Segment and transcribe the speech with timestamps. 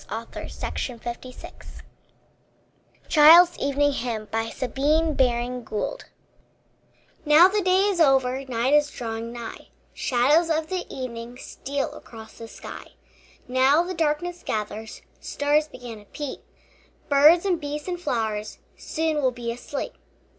[0.09, 1.83] ISAAC WATTS
[3.07, 4.27] CHILD'S EVENING HYMN
[7.23, 12.39] Now the day is over, Night is drawing nigh, Shadows of the evening Steal across
[12.39, 12.93] the sky.
[13.47, 16.39] Now the darkness gathers, Stars begin to peep,
[17.07, 19.93] Birds and beasts and flowers Soon will be asleep.